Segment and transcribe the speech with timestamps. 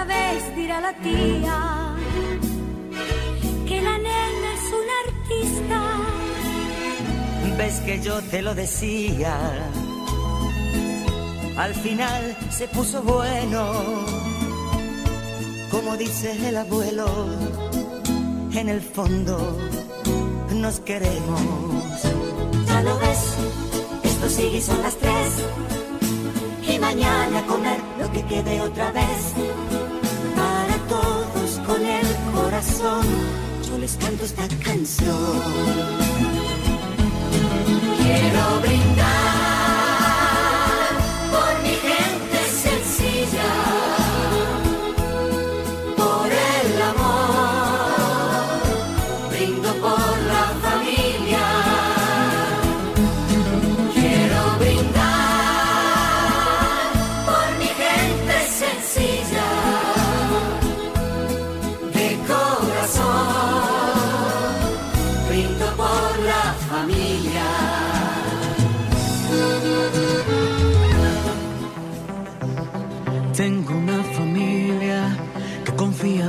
[0.00, 1.94] otra vez dirá la tía
[3.66, 5.80] que la nena es una artista.
[7.58, 9.36] Ves que yo te lo decía,
[11.56, 13.72] al final se puso bueno,
[15.70, 17.06] como dice el abuelo,
[18.52, 19.58] en el fondo
[20.54, 21.42] nos queremos.
[22.66, 23.36] Ya lo ves,
[24.04, 25.44] esto sigue y son las tres.
[26.66, 29.69] Y mañana comer lo que quede otra vez.
[30.90, 33.04] Todos con el corazón,
[33.64, 35.14] yo les canto esta canción.
[37.96, 39.29] Quiero brindar.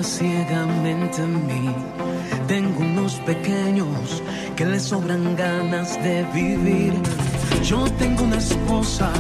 [0.04, 1.76] Ciegamente en mí.
[2.48, 4.22] Tengo unos pequeños
[4.56, 6.94] que les sobran ganas de vivir.
[7.64, 9.12] Yo tengo una esposa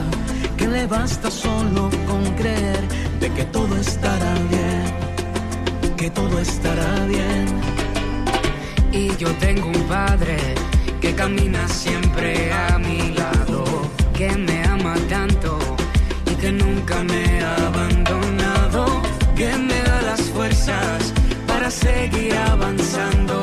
[0.58, 2.82] que le basta solo con creer
[3.20, 7.81] de que todo estará bien, que todo estará bien.
[8.92, 10.38] Y yo tengo un padre
[11.00, 13.64] que camina siempre a mi lado,
[14.14, 15.58] que me ama tanto
[16.31, 19.02] y que nunca me ha abandonado,
[19.36, 19.81] que me
[21.48, 23.41] para seguir avanzando,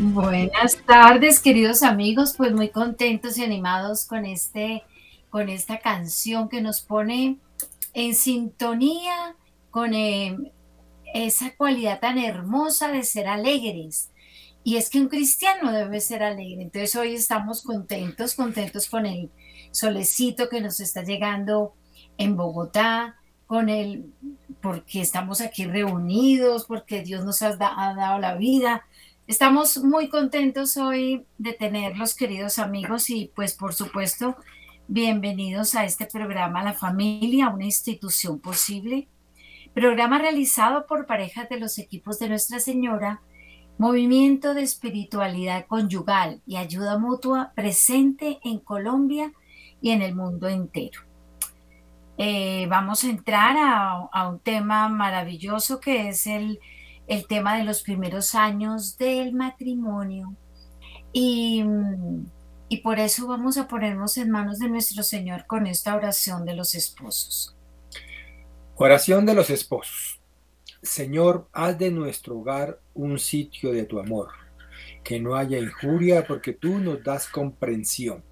[0.00, 4.84] Buenas tardes, queridos amigos, pues muy contentos y animados con este
[5.28, 7.38] con esta canción que nos pone
[7.94, 9.34] en sintonía
[9.72, 10.36] con eh,
[11.14, 14.10] esa cualidad tan hermosa de ser alegres.
[14.62, 16.62] Y es que un cristiano debe ser alegre.
[16.62, 19.30] Entonces hoy estamos contentos, contentos con el
[19.72, 21.74] solecito que nos está llegando
[22.18, 23.16] en Bogotá,
[23.48, 24.12] con el,
[24.60, 28.84] porque estamos aquí reunidos, porque Dios nos ha dado la vida,
[29.28, 34.36] Estamos muy contentos hoy de tenerlos, queridos amigos, y pues por supuesto,
[34.86, 39.06] bienvenidos a este programa La Familia, una institución posible.
[39.74, 43.20] Programa realizado por parejas de los equipos de Nuestra Señora,
[43.76, 49.34] Movimiento de Espiritualidad Conyugal y Ayuda Mutua presente en Colombia
[49.82, 51.02] y en el mundo entero.
[52.16, 53.56] Eh, vamos a entrar
[54.10, 56.60] a un tema maravilloso que es el
[57.08, 60.36] el tema de los primeros años del matrimonio.
[61.12, 61.64] Y,
[62.68, 66.54] y por eso vamos a ponernos en manos de nuestro Señor con esta oración de
[66.54, 67.56] los esposos.
[68.76, 70.20] Oración de los esposos.
[70.82, 74.28] Señor, haz de nuestro hogar un sitio de tu amor,
[75.02, 78.22] que no haya injuria porque tú nos das comprensión,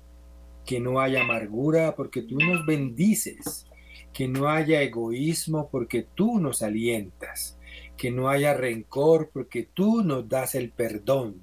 [0.64, 3.66] que no haya amargura porque tú nos bendices,
[4.12, 7.56] que no haya egoísmo porque tú nos alientas
[7.97, 11.41] que no haya rencor porque tú nos das el perdón,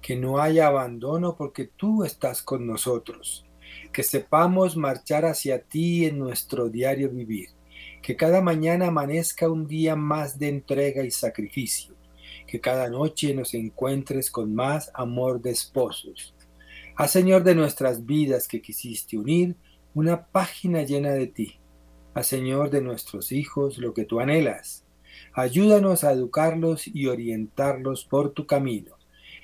[0.00, 3.44] que no haya abandono porque tú estás con nosotros,
[3.92, 7.50] que sepamos marchar hacia ti en nuestro diario vivir,
[8.00, 11.94] que cada mañana amanezca un día más de entrega y sacrificio,
[12.46, 16.34] que cada noche nos encuentres con más amor de esposos.
[16.96, 19.56] Haz Señor de nuestras vidas que quisiste unir
[19.94, 21.58] una página llena de ti.
[22.14, 24.81] Haz Señor de nuestros hijos lo que tú anhelas
[25.34, 28.96] Ayúdanos a educarlos y orientarlos por tu camino,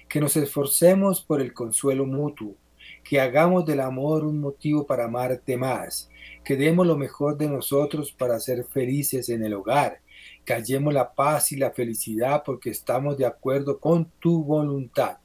[0.08, 2.56] que nos esforcemos por el consuelo mutuo,
[3.05, 6.11] que hagamos del amor un motivo para amarte más,
[6.44, 10.00] que demos lo mejor de nosotros para ser felices en el hogar,
[10.44, 15.19] que hallemos la paz y la felicidad porque estamos de acuerdo con tu voluntad,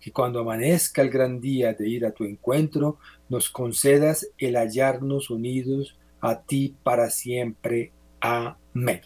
[0.00, 2.98] que cuando amanezca el gran día de ir a tu encuentro,
[3.28, 7.92] nos concedas el hallarnos unidos a ti para siempre.
[8.20, 9.02] Amén.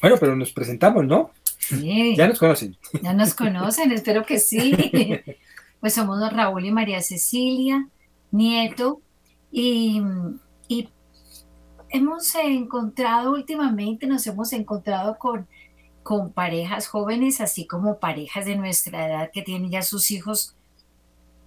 [0.00, 1.30] Bueno, pero nos presentamos, ¿no?
[1.58, 2.16] Sí.
[2.16, 2.76] Ya nos conocen.
[3.02, 4.74] Ya nos conocen, espero que sí.
[5.80, 7.88] Pues somos Raúl y María Cecilia,
[8.30, 9.00] nieto,
[9.50, 10.02] y,
[10.68, 10.90] y
[11.88, 15.48] hemos encontrado últimamente, nos hemos encontrado con,
[16.02, 20.54] con parejas jóvenes, así como parejas de nuestra edad que tienen ya sus hijos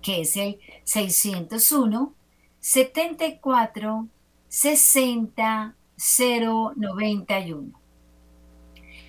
[0.00, 2.14] que es el 601
[2.60, 4.06] 74
[4.48, 7.80] 60 091.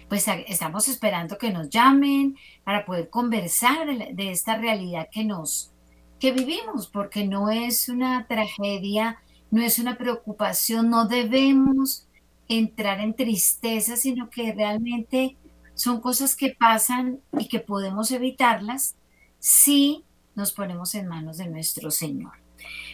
[0.07, 5.73] Pues estamos esperando que nos llamen para poder conversar de esta realidad que nos
[6.19, 9.21] que vivimos, porque no es una tragedia,
[9.51, 12.07] no es una preocupación, no debemos
[12.47, 15.37] entrar en tristeza, sino que realmente
[15.73, 18.95] son cosas que pasan y que podemos evitarlas
[19.39, 20.03] si
[20.35, 22.33] nos ponemos en manos de nuestro Señor.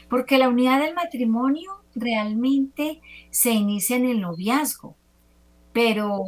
[0.10, 4.96] Porque la unidad del matrimonio realmente se inicia en el noviazgo,
[5.72, 6.24] pero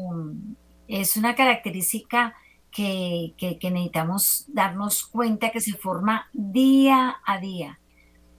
[0.88, 2.36] es una característica
[2.76, 7.80] que, que- que necesitamos darnos cuenta que se forma día a día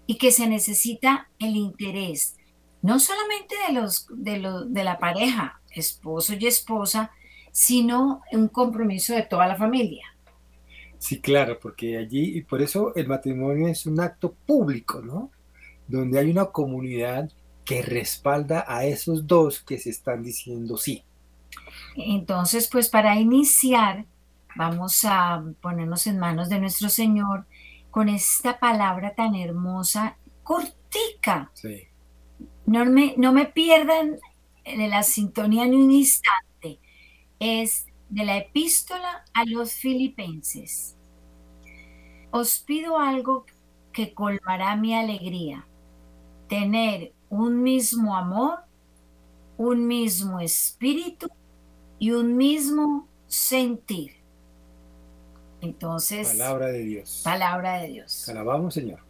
[0.06, 2.36] y que se necesita el interés,
[2.82, 7.12] no solamente de, los, de, lo- de la pareja, esposo y esposa,
[7.52, 10.04] sino un compromiso de toda la familia.
[10.98, 15.30] Sí, claro, porque allí, y por eso el matrimonio es un acto público, ¿no?
[15.86, 17.30] Donde hay una comunidad
[17.64, 21.04] que respalda a esos dos que se están diciendo sí.
[21.94, 24.06] Entonces, pues para iniciar,
[24.56, 27.46] vamos a ponernos en manos de nuestro Señor
[27.90, 31.50] con esta palabra tan hermosa, cortica.
[31.54, 31.84] Sí.
[32.66, 34.18] No me, no me pierdan
[34.64, 36.80] de la sintonía ni un instante.
[37.38, 40.96] Es de la epístola a los filipenses.
[42.30, 43.46] Os pido algo
[43.92, 45.66] que colmará mi alegría.
[46.48, 48.60] Tener un mismo amor,
[49.56, 51.28] un mismo espíritu
[51.98, 54.15] y un mismo sentir.
[55.66, 57.20] Entonces, Palabra de Dios.
[57.25, 58.23] palabra de Dios.
[58.25, 59.00] Te Alabamos, Señor.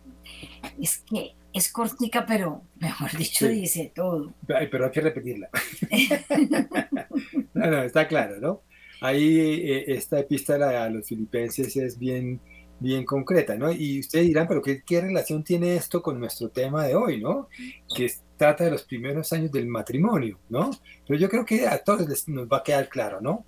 [0.80, 3.52] Es que es cortica, pero mejor dicho, Sí.
[3.54, 4.32] dice todo.
[4.46, 5.48] Pero hay que repetirla.
[7.54, 8.62] no, no, está claro, ¿no?
[9.00, 12.40] Ahí eh, esta epístola a los filipenses es bien,
[12.80, 13.70] bien concreta, ¿no?
[13.72, 17.48] Y ustedes dirán, pero ¿qué, qué relación tiene esto con nuestro tema de hoy, ¿no?
[17.94, 20.70] Que trata de los primeros años del matrimonio, ¿no?
[21.06, 23.44] Pero yo creo que a todos les- nos va a quedar claro, ¿no?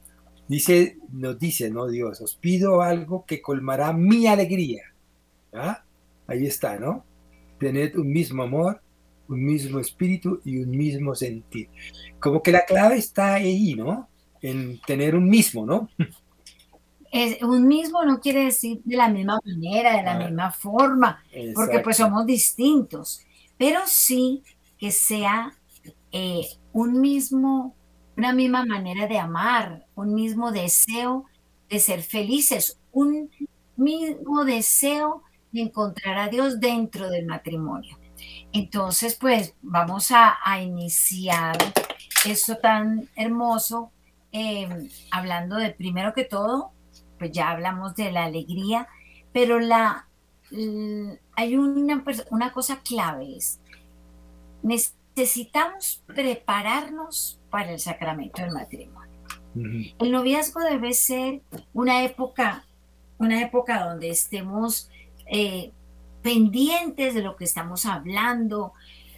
[0.49, 1.87] Dice, nos dice, ¿no?
[1.89, 4.83] Dios, os pido algo que colmará mi alegría.
[5.53, 5.83] ¿Ah?
[6.27, 7.05] Ahí está, ¿no?
[7.59, 8.81] Tened un mismo amor,
[9.29, 11.69] un mismo espíritu y un mismo sentir.
[12.21, 14.09] Como que la clave está ahí, ¿no?
[14.41, 15.89] En tener un mismo, ¿no?
[17.11, 20.19] Es, un mismo no quiere decir de la misma manera, de la Ah.
[20.27, 21.23] misma forma,
[21.55, 23.23] porque pues somos distintos,
[23.57, 24.43] pero sí
[24.79, 25.53] que sea
[26.13, 27.75] eh, un mismo,
[28.19, 31.27] una misma manera de amar, un mismo deseo
[31.71, 33.31] de ser felices, un
[33.77, 35.23] mismo deseo
[35.53, 37.97] de encontrar a Dios dentro del matrimonio.
[38.53, 41.57] Entonces, pues vamos a, iniciar
[42.27, 43.93] esto tan hermoso,
[44.33, 46.73] em, hablando de primero que todo,
[47.21, 48.89] pues ya hablamos de la alegría,
[49.33, 50.09] pero la,
[51.37, 53.61] hay una, una cosa clave, es
[54.61, 59.09] necesitamos prepararnos para el sacramento del matrimonio.
[59.55, 62.65] El noviazgo debe ser una época,
[63.19, 64.91] una época donde estemos
[65.27, 65.73] eh,
[66.23, 68.73] pendientes de lo que estamos hablando,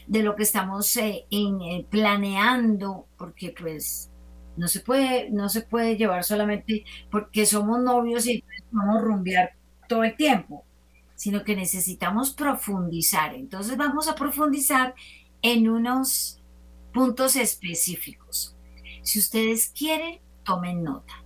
[0.07, 4.11] de lo que estamos eh, eh, planeando, porque pues
[4.57, 9.53] no se puede, no se puede llevar solamente porque somos novios y vamos a rumbear
[9.89, 10.65] todo el tiempo,
[11.15, 13.35] sino que necesitamos profundizar.
[13.35, 14.95] Entonces vamos a profundizar
[15.43, 16.40] en unos
[16.93, 18.57] puntos específicos.
[19.03, 21.25] Si ustedes quieren, tomen nota.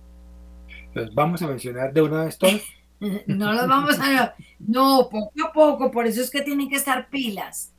[0.93, 2.61] Los vamos a mencionar de una vez todos.
[3.27, 4.33] No los vamos a...
[4.57, 7.73] No, poco a poco, por eso es que tienen que estar pilas.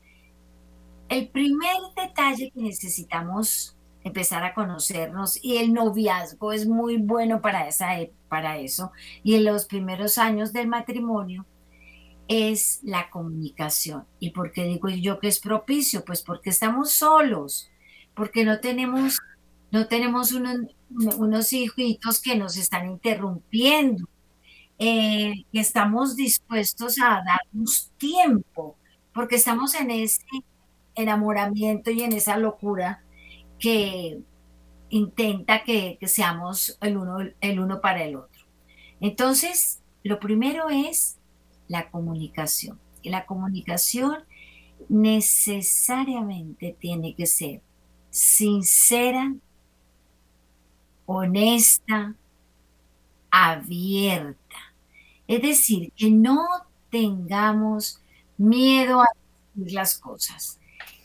[1.09, 7.67] El primer detalle que necesitamos empezar a conocernos y el noviazgo es muy bueno para,
[7.67, 8.93] esa, e, para eso
[9.25, 11.45] y en los primeros años del matrimonio
[12.29, 14.05] es la comunicación.
[14.21, 16.05] ¿Y por qué digo yo que es propicio?
[16.05, 17.69] Pues porque estamos solos,
[18.17, 19.21] porque no tenemos,
[19.71, 24.09] no tenemos unos hijitos que nos están interrumpiendo,
[24.79, 28.77] eh, que estamos dispuestos a darnos tiempo,
[29.13, 30.25] porque estamos en ese
[30.95, 33.05] enamoramiento y en esa locura
[33.59, 34.19] que
[34.89, 38.47] intenta que, seamos el uno, el uno para el otro.
[39.01, 41.19] Entonces, lo primero es
[41.69, 42.81] la comunicación.
[43.03, 44.25] Y la comunicación
[44.89, 47.61] necesariamente tiene que ser
[48.17, 49.35] sincera,
[51.07, 52.15] honesta,
[53.31, 54.57] abierta.
[55.29, 56.45] Es decir, que no
[56.91, 58.01] tengamos
[58.39, 59.07] miedo a
[59.55, 60.59] decir las cosas,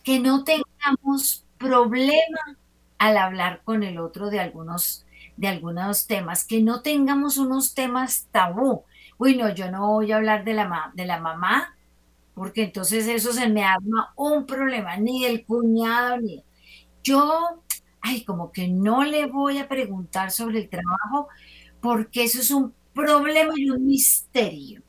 [0.04, 2.58] que no tengamos problema
[2.98, 5.06] al hablar con el otro de algunos,
[5.38, 8.84] de algunos temas, que no tengamos unos temas tabú.
[9.18, 11.76] Uy, no, yo no voy a hablar de la, de la mamá,
[12.36, 16.44] porque entonces eso se me arma un problema, ni el cuñado, ni...
[17.04, 17.64] Yo,
[18.02, 21.28] ay, como que no le voy a preguntar sobre el trabajo,
[21.82, 24.84] porque eso es un problema y un misterio.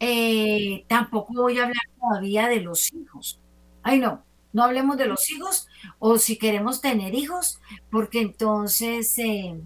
[0.00, 3.40] Eh, tampoco voy a hablar todavía de los hijos.
[3.82, 5.68] Ay, no, no hablemos de los hijos
[5.98, 9.60] o si queremos tener hijos, porque entonces eh,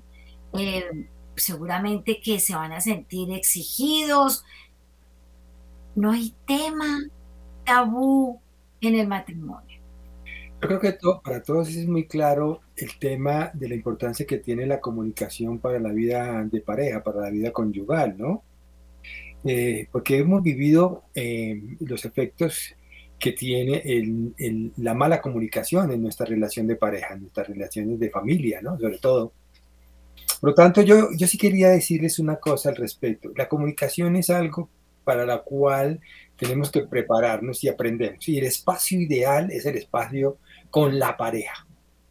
[0.54, 4.44] eh, seguramente que se van a sentir exigidos.
[5.96, 7.00] No hay tema
[7.64, 8.40] tabú
[8.80, 9.75] en el matrimonio.
[10.62, 14.66] Yo creo que para todos es muy claro el tema de la importancia que tiene
[14.66, 18.42] la comunicación para la vida de pareja, para la vida conyugal, ¿no?
[19.44, 21.04] Eh, porque hemos vivido
[21.80, 22.74] los efectos
[23.18, 23.82] que tiene
[24.76, 28.78] la mala comunicación en nuestra relación de pareja, en nuestras relaciones de familia, ¿no?
[28.78, 29.32] Sobre todo.
[30.40, 33.30] Por lo tanto, yo, yo sí quería decirles una cosa al respecto.
[33.36, 34.70] La comunicación es algo
[35.04, 36.00] para la cual
[36.36, 38.28] tenemos que prepararnos y aprendemos.
[38.28, 40.38] Y el espacio ideal es el espacio
[40.76, 41.66] con la pareja,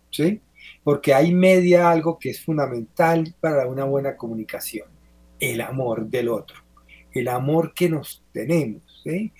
[0.09, 0.41] ¿sí?
[0.83, 4.87] Porque ahí media algo que es fundamental para una buena comunicación,
[5.39, 6.57] el amor del otro,
[7.11, 9.31] el amor que nos tenemos, ¿sí?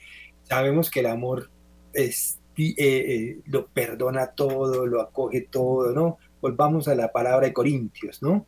[0.44, 1.50] Sabemos que el amor
[1.92, 6.20] es, eh, eh, lo perdona todo, lo acoge todo, ¿no?
[6.40, 8.46] Volvamos a la palabra de Corintios, ¿no?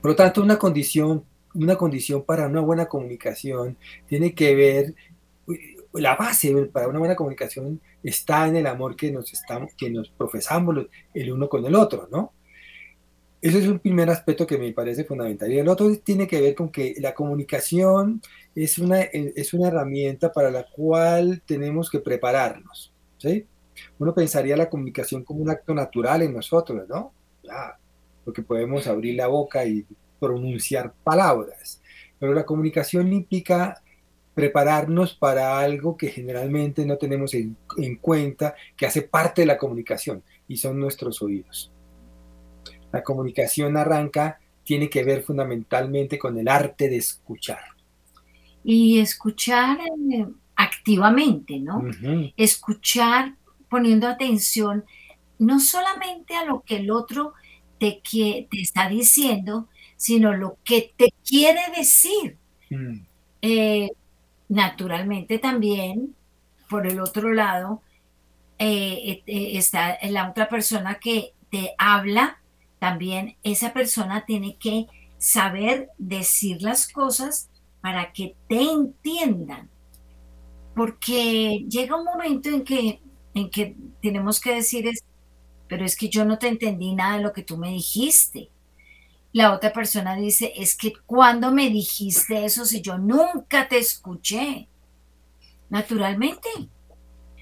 [0.00, 3.78] Por lo tanto, una condición, una condición para una buena comunicación
[4.08, 4.94] tiene que ver,
[5.94, 10.08] la base para una buena comunicación está en el amor que nos, estamos, que nos
[10.10, 12.32] profesamos el uno con el otro, ¿no?
[13.40, 15.52] Ese es un primer aspecto que me parece fundamental.
[15.52, 18.22] Y el otro tiene que ver con que la comunicación
[18.54, 22.92] es una, es una herramienta para la cual tenemos que prepararnos.
[23.18, 23.44] ¿sí?
[23.98, 27.12] Uno pensaría la comunicación como un acto natural en nosotros, ¿no?
[27.42, 27.76] Ya,
[28.24, 29.84] porque podemos abrir la boca y
[30.20, 31.82] pronunciar palabras.
[32.20, 33.82] Pero la comunicación implica
[34.34, 39.58] prepararnos para algo que generalmente no tenemos en, en cuenta, que hace parte de la
[39.58, 41.72] comunicación, y son nuestros oídos.
[42.92, 47.60] La comunicación arranca, tiene que ver fundamentalmente con el arte de escuchar.
[48.64, 49.78] Y escuchar
[50.12, 51.82] eh, activamente, ¿no?
[52.36, 53.34] Escuchar
[53.68, 54.84] poniendo atención
[55.38, 57.32] no solamente a lo que el otro
[57.78, 62.36] te, te está diciendo, sino lo que te quiere decir.
[62.70, 63.00] Mm.
[63.40, 63.90] Eh,
[64.52, 66.16] naturalmente también,
[66.68, 67.82] por el otro lado,
[68.58, 72.40] eh, está la otra persona que te habla
[72.78, 79.70] también esa persona tiene que saber decir las cosas para que te entiendan.
[80.74, 83.02] porque llega un momento en que,
[83.34, 84.90] en que tenemos que decir,
[85.68, 88.51] pero es que yo no te entendí nada de lo que tú me dijiste.
[89.32, 94.68] La otra persona dice, es que cuando me dijiste eso si yo nunca te escuché?
[95.70, 96.48] Naturalmente.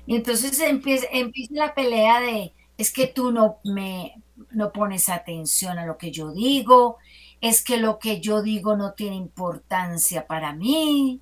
[0.06, 1.06] Y entonces empieza,
[1.50, 4.14] la pelea de, es que tú no me
[4.52, 6.96] no pones atención a lo que yo digo,
[7.42, 11.20] es que lo que yo digo no tiene importancia para mí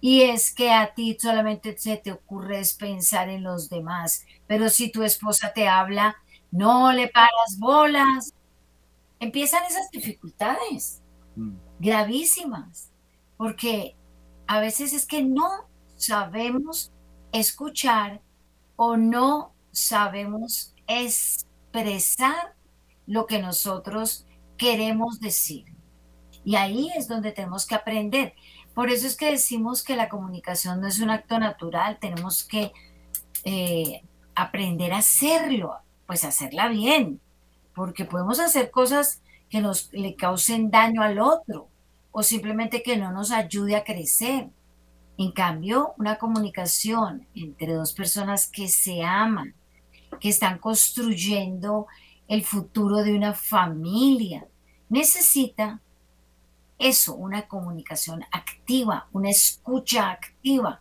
[0.00, 4.90] y es que a ti solamente se te ocurre pensar en los demás, pero si
[4.90, 6.16] tu esposa te habla,
[6.50, 8.34] no le paras bolas.
[9.20, 11.02] Empiezan esas dificultades
[11.36, 11.56] mm.
[11.78, 12.90] gravísimas,
[13.36, 13.96] porque
[14.46, 16.92] a veces es que no sabemos
[17.32, 18.20] escuchar
[18.76, 22.54] o no sabemos expresar
[23.06, 25.66] lo que nosotros queremos decir.
[26.44, 28.34] Y ahí es donde tenemos que aprender.
[28.74, 32.72] Por eso es que decimos que la comunicación no es un acto natural, tenemos que
[33.44, 34.02] eh,
[34.34, 37.20] aprender a hacerlo, pues hacerla bien,
[37.76, 41.68] porque podemos hacer cosas que nos le causen daño al otro
[42.10, 44.48] o simplemente que no nos ayude a crecer.
[45.18, 49.54] En cambio, una comunicación entre dos personas que se aman,
[50.18, 51.86] que están construyendo
[52.28, 54.48] el futuro de una familia,
[54.88, 55.82] necesita
[56.78, 60.80] eso, una comunicación activa, una escucha activa,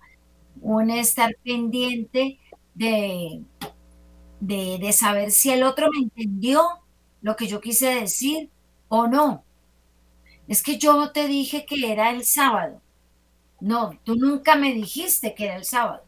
[0.61, 2.39] un estar pendiente
[2.73, 3.43] de,
[4.39, 6.84] de, saber si el otro me entendió
[7.25, 8.51] lo que yo quise decir
[8.87, 9.43] o no.
[10.47, 12.83] Es que yo te dije que era el sábado.
[13.59, 16.05] No, tú nunca me dijiste que era el sábado.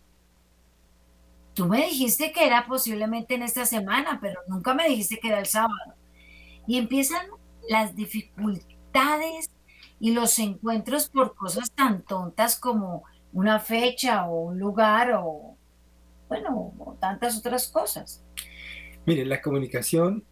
[1.56, 5.40] Tú me dijiste que era posiblemente en esta semana, pero nunca me dijiste que era
[5.40, 5.96] el sábado.
[6.68, 7.26] Y empiezan
[7.68, 9.50] las dificultades
[10.00, 15.58] y los encuentros por cosas tan tontas como una fecha o un lugar o,
[16.30, 18.24] bueno, tantas otras cosas.
[19.08, 20.24] Mire, la comunicación,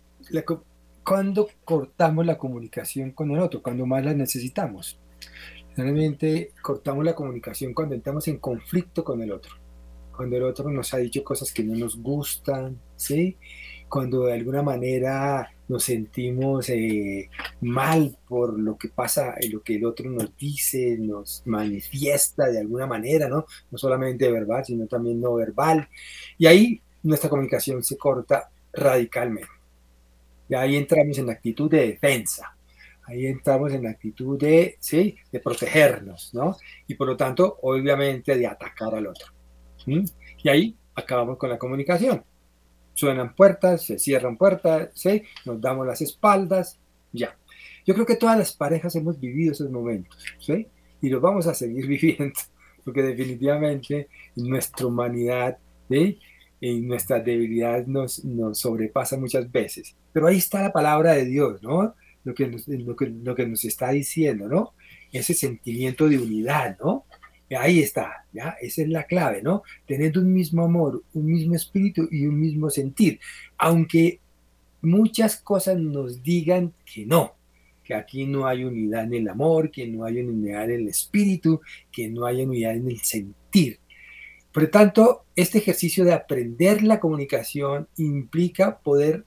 [1.06, 5.00] cuando cortamos la comunicación con el otro, cuando más la necesitamos.
[5.78, 9.56] Realmente cortamos la comunicación cuando entramos en conflicto con el otro,
[10.16, 13.38] cuando el otro nos ha dicho cosas que no nos gustan, ¿sí?
[13.88, 17.30] Cuando de alguna manera nos sentimos eh,
[17.62, 22.88] mal por lo que pasa, lo que el otro nos dice, nos manifiesta de alguna
[22.88, 23.46] manera, ¿no?
[23.70, 25.88] No solamente verbal, sino también no verbal.
[26.38, 29.55] Y ahí nuestra comunicación se corta radicalmente.
[30.50, 32.56] Y ahí entramos en actitud de defensa.
[33.08, 35.16] Ahí entramos en la actitud de, ¿sí?
[35.32, 36.58] de protegernos, ¿no?
[36.88, 39.28] Y por lo tanto, obviamente, de atacar al otro.
[39.86, 42.24] Y ahí acabamos con la comunicación
[42.96, 45.22] suenan puertas, se cierran puertas, ¿sí?
[45.46, 46.80] nos damos las espaldas,
[47.12, 47.38] ya.
[47.86, 50.68] Yo creo que todas las parejas hemos vivido esos momentos, ¿sí?
[51.02, 52.40] Y los vamos a seguir viviendo,
[52.84, 55.58] porque definitivamente nuestra humanidad,
[55.90, 56.20] ¿sí?
[56.62, 59.96] Y nuestra debilidad nos, nos sobrepasa muchas veces.
[60.14, 61.96] Pero ahí está la palabra de Dios, ¿no?
[62.24, 64.74] Lo que lo que, lo que nos está diciendo, ¿no?
[65.12, 67.06] Ese sentimiento de unidad, ¿no?
[67.56, 68.56] Ahí está, ¿ya?
[68.62, 69.62] Esa es la clave, ¿no?
[69.86, 73.20] Teniendo un mismo amor, un mismo espíritu y un mismo sentir.
[73.58, 74.20] Aunque
[74.82, 77.36] muchas cosas nos digan que no,
[77.84, 81.62] que aquí no hay unidad en el amor, que no hay unidad en el espíritu,
[81.92, 83.80] que no hay unidad en el sentir.
[84.56, 89.26] Por lo tanto, este ejercicio de aprender la comunicación implica poder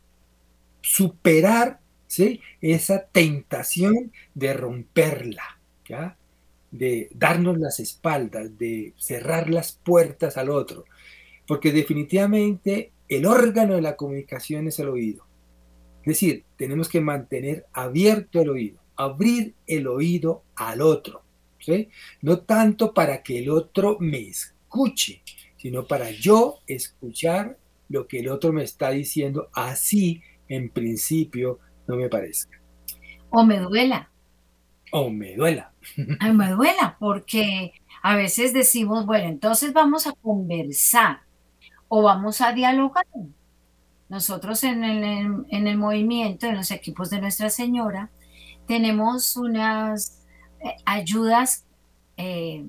[0.81, 2.41] superar ¿sí?
[2.63, 5.61] esa tentación de romperla.
[6.71, 10.87] de darnos las espaldas, de cerrar las puertas al otro,
[11.47, 15.27] porque definitivamente el órgano de la comunicación es el oído.
[16.05, 21.21] Es decir, tenemos que mantener abierto el oído, abrir el oído al otro.
[22.23, 24.21] No tanto para que el otro me
[25.57, 31.97] sino para yo escuchar lo que el otro me está diciendo, así en principio no
[31.97, 32.61] me parezca.
[33.31, 34.11] O me duela,
[34.93, 35.73] o me duela.
[36.21, 41.21] Ay, me duela, porque a veces decimos, bueno, entonces vamos a conversar
[41.89, 43.07] o vamos a dialogar.
[44.09, 48.11] Nosotros en el, en el movimiento, en los equipos de Nuestra Señora,
[48.67, 50.25] tenemos unas
[50.61, 51.67] eh, ayudas,
[52.17, 52.65] eh,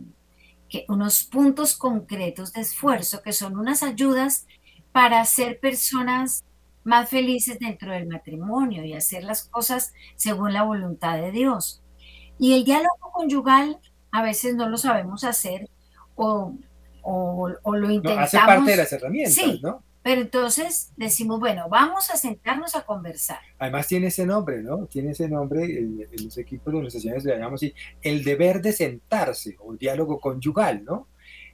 [0.69, 4.47] que, unos puntos concretos de esfuerzo, que son unas ayudas
[4.91, 6.43] para ser personas
[6.84, 11.82] más felices dentro del matrimonio y hacer las cosas según la voluntad de Dios.
[12.38, 13.79] Y el diálogo conyugal
[14.12, 15.69] a veces no lo sabemos hacer
[16.15, 16.53] o,
[17.05, 18.34] lo intentamos.
[18.34, 19.84] hace parte de las herramientas, ¿no?
[20.10, 23.38] Pero entonces decimos, bueno, vamos a sentarnos a conversar.
[23.60, 24.88] Además tiene ese nombre, ¿no?
[24.88, 29.56] Tiene ese nombre, en, los equipos de sesiones le llamamos así, el deber de sentarse
[29.60, 31.10] o diálogo conyugal, ¿no?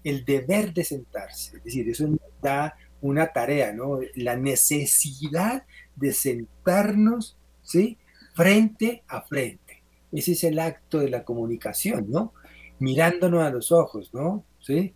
[0.05, 2.07] el deber de sentarse, es decir, eso
[2.41, 3.99] da una tarea, ¿no?
[4.13, 5.65] La necesidad
[5.97, 7.97] de sentarnos, ¿sí?
[8.35, 9.83] Frente a frente.
[10.13, 12.33] Ese es el acto de la comunicación, ¿no?
[12.79, 14.45] Mirándonos a los ojos, ¿no?
[14.61, 14.93] ¿Sí?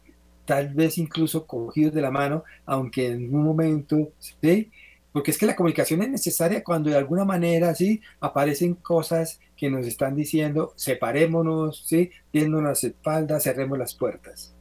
[0.49, 4.71] Tal vez incluso cogidos de la mano, aunque en un momento, ¿sí?
[5.12, 8.01] Porque es que la comunicación es necesaria cuando de alguna manera, ¿sí?
[8.19, 12.09] Aparecen cosas que nos están diciendo, separémonos, ¿sí?
[12.33, 14.55] Viendo las espaldas, cerremos las puertas.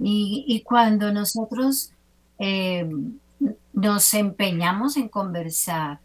[0.00, 1.92] Y, cuando nosotros
[2.40, 2.84] eh,
[3.72, 6.00] nos empeñamos en conversar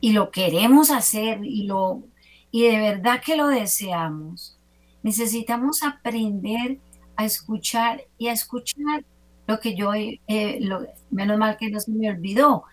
[0.00, 2.02] y lo queremos hacer y, lo,
[2.50, 4.58] y de verdad que lo deseamos,
[5.04, 6.80] necesitamos aprender
[7.18, 9.04] a escuchar y a escuchar
[9.48, 12.64] lo que yo, eh, lo, menos mal que no se me olvidó,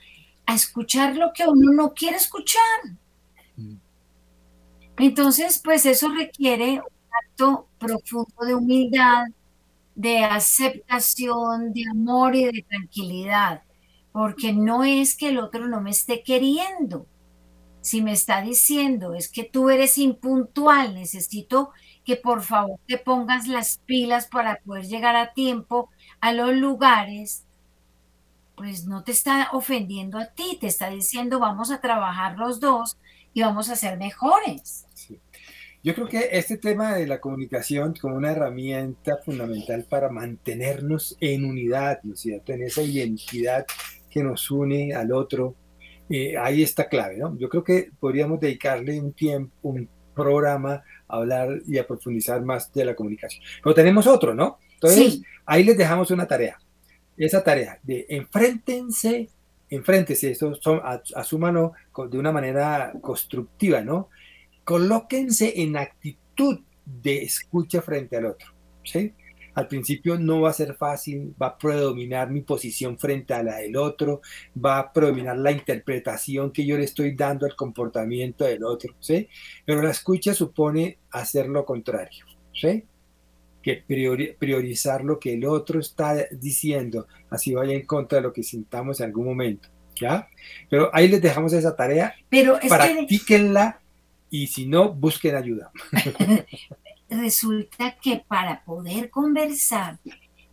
[0.45, 2.61] a escuchar lo que uno no quiere escuchar.
[3.57, 3.77] Mm.
[4.97, 9.25] Entonces, pues eso requiere un acto profundo de humildad,
[9.95, 13.63] de aceptación, de amor y de tranquilidad,
[14.11, 17.07] porque no es que el otro no me esté queriendo.
[17.81, 21.71] Si me está diciendo es que tú eres impuntual, necesito
[22.05, 25.89] que por favor te pongas las pilas para poder llegar a tiempo
[26.21, 27.43] a los lugares,
[28.55, 32.97] pues no te está ofendiendo a ti, te está diciendo vamos a trabajar los dos
[33.33, 34.85] y vamos a ser mejores.
[35.83, 41.45] Yo creo que este tema de la comunicación como una herramienta fundamental para mantenernos en
[41.45, 42.53] unidad, ¿no es cierto?
[42.53, 43.65] En esa identidad
[44.09, 45.55] que nos une al otro,
[46.09, 47.37] eh, ahí está clave, ¿no?
[47.37, 52.85] Yo creo que podríamos dedicarle un tiempo, un programa hablar y a profundizar más de
[52.85, 53.43] la comunicación.
[53.63, 54.59] Pero tenemos otro, ¿no?
[54.73, 56.57] Entonces, ahí les dejamos una tarea.
[57.17, 59.29] Esa tarea de enfréntense,
[59.69, 60.81] enfréntese, esto son,
[61.15, 61.73] asúmanlo
[62.09, 64.09] de una manera constructiva, ¿no?
[64.65, 68.51] colóquense en actitud de escucha frente al otro.
[68.83, 69.13] ¿sí?
[69.55, 73.57] Al principio no va a ser fácil, va a predominar mi posición frente a la
[73.57, 74.21] del otro,
[74.63, 79.29] va a predominar la interpretación que yo le estoy dando al comportamiento del otro, ¿sí?
[79.65, 82.83] Pero la escucha supone hacer lo contrario, ¿sí?
[83.63, 83.83] Que
[84.37, 88.99] priorizar lo que el otro está diciendo, así vaya en contra de lo que sintamos
[88.99, 90.27] en algún momento, ¿ya?
[90.69, 93.79] Pero ahí les dejamos esa tarea, Pero practíquenla
[94.29, 95.71] y si no, busquen ayuda.
[97.09, 99.99] Resulta que para poder conversar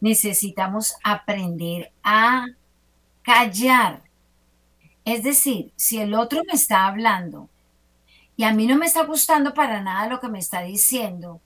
[0.00, 2.46] necesitamos aprender a
[3.22, 4.02] callar.
[5.04, 7.48] Es decir, si el otro me está hablando
[8.36, 11.40] y a mí no me está gustando para nada lo que me está diciendo,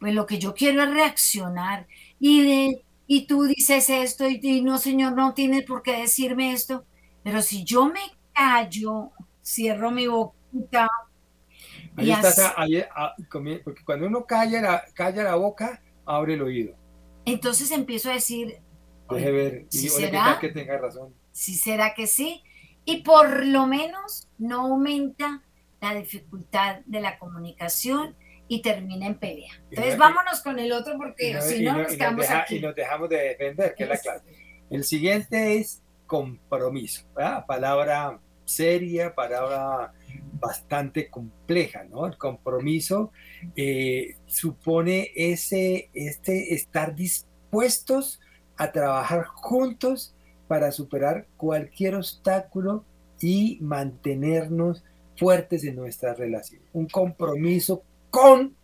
[0.00, 1.86] pues lo que yo quiero es reaccionar
[2.18, 6.84] y de y tú dices esto y, no señor no tienes por qué decirme esto,
[7.22, 8.00] pero si yo me
[8.32, 9.10] callo,
[9.42, 10.88] cierro mi boquita,
[11.96, 13.14] Ahí está, ah,
[13.64, 16.74] porque cuando uno calla la, calla la boca, abre el oído.
[17.24, 18.58] Entonces empiezo a decir,
[19.10, 21.14] Deje ver, y será que tenga razón.
[21.32, 22.42] Si será que sí,
[22.84, 25.42] y por lo menos no aumenta
[25.80, 28.16] la dificultad de la comunicación
[28.48, 29.52] y termina en pelea.
[29.70, 32.56] Entonces vámonos con el otro porque si no, nos quedamos aquí.
[32.56, 34.20] Y nos dejamos de defender, que es la clave.
[34.70, 37.06] El siguiente es compromiso,
[37.46, 39.92] palabra seria, palabra
[40.44, 42.06] bastante compleja, ¿no?
[42.06, 43.12] El compromiso
[43.56, 48.20] eh, supone ese, este estar dispuestos
[48.56, 50.14] a trabajar juntos
[50.46, 52.84] para superar cualquier obstáculo
[53.20, 54.84] y mantenernos
[55.16, 56.62] fuertes en nuestra relación.
[56.72, 58.54] Un compromiso con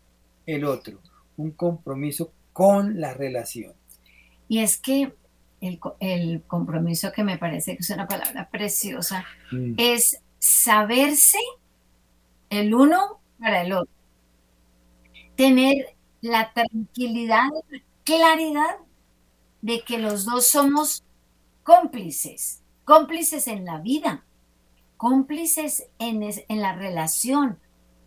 [0.47, 1.01] el otro,
[1.37, 3.73] un compromiso con la relación.
[4.49, 5.13] Y es que
[5.61, 9.75] el, compromiso, que me parece que es una palabra preciosa, mm.
[9.77, 11.39] es saberse
[12.51, 13.95] el uno para el otro.
[15.37, 18.77] Tener la tranquilidad, la claridad
[19.63, 21.05] de que los dos somos
[21.63, 24.25] cómplices, cómplices en la vida,
[24.97, 27.59] cómplices en, en la relación,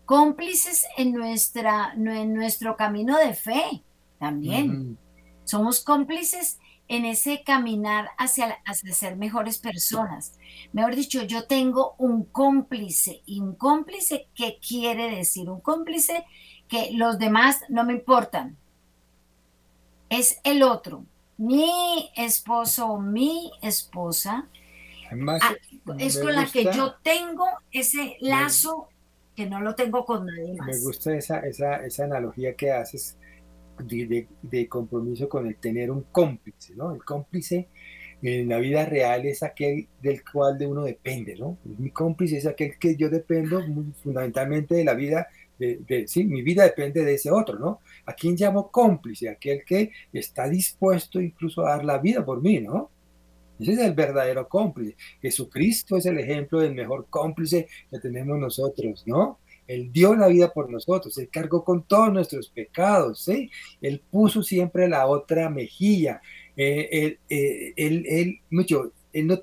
[0.04, 3.82] cómplices en, nuestra, en nuestro camino de fe
[4.18, 4.98] también.
[5.44, 10.34] Somos cómplices en ese caminar hacia, hacia, ser mejores personas.
[10.72, 13.22] Mejor dicho, yo tengo un cómplice.
[13.26, 15.48] ¿Y un cómplice qué quiere decir?
[15.48, 16.24] Un cómplice
[16.68, 18.56] que los demás no me importan.
[20.10, 21.04] Es el otro.
[21.36, 24.48] Mi esposo o mi esposa
[25.40, 25.54] ah,
[25.98, 28.88] es con la que yo tengo ese lazo
[29.34, 30.68] que no lo tengo con nadie más.
[30.68, 33.16] Me gusta esa, esa, esa analogía que haces
[33.78, 36.94] de, compromiso con el tener un cómplice, ¿no?
[36.94, 37.68] El cómplice
[38.22, 41.58] en la vida real es aquel del cual de uno depende, ¿no?
[41.64, 43.62] Mi cómplice es aquel que yo dependo
[44.02, 47.80] fundamentalmente de la vida de, sí, mi vida depende de ese otro, ¿no?
[48.06, 49.28] ¿A quién llamo cómplice?
[49.28, 52.90] Aquel que está dispuesto incluso a dar la vida por mí, ¿no?
[53.58, 54.96] Ese es el verdadero cómplice.
[55.22, 59.38] Jesucristo es el ejemplo del mejor cómplice que tenemos nosotros, ¿no?
[59.66, 63.50] Él dio la vida por nosotros, Él cargó con todos nuestros pecados, ¿sí?
[63.80, 66.20] Él puso siempre la otra mejilla.
[66.56, 69.40] Eh, eh, él, él, mucho, él no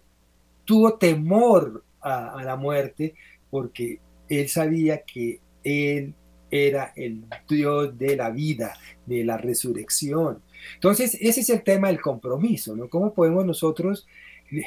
[0.64, 3.16] tuvo temor a, a la muerte
[3.50, 6.14] porque Él sabía que Él
[6.52, 10.42] era el Dios de la vida, de la resurrección.
[10.76, 12.90] Entonces, ese es el tema del compromiso, ¿no?
[12.90, 14.08] ¿Cómo podemos nosotros